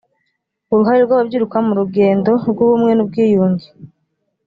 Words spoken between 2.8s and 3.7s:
n’ubwiyunge